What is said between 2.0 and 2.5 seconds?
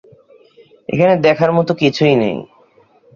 নেই।